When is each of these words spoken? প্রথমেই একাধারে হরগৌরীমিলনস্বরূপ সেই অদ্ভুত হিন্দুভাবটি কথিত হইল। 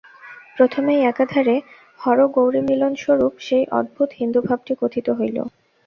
প্রথমেই 0.57 1.01
একাধারে 1.03 1.55
হরগৌরীমিলনস্বরূপ 1.99 3.33
সেই 3.39 3.63
অদ্ভুত 3.71 4.09
হিন্দুভাবটি 4.19 4.73
কথিত 4.81 5.07
হইল। 5.19 5.37